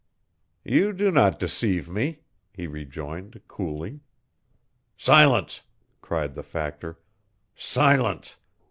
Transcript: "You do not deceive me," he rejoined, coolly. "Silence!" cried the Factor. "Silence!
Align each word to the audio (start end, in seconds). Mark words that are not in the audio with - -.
"You 0.65 0.93
do 0.93 1.11
not 1.11 1.37
deceive 1.37 1.87
me," 1.87 2.21
he 2.51 2.65
rejoined, 2.65 3.39
coolly. 3.47 3.99
"Silence!" 4.97 5.61
cried 6.01 6.33
the 6.33 6.41
Factor. 6.41 6.97
"Silence! 7.53 8.37